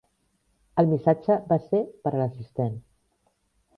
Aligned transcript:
El 0.83 0.87
missatge 0.93 1.37
var 1.53 1.59
ser 1.67 1.83
per 2.07 2.13
a 2.15 2.19
l"assistent. 2.23 2.77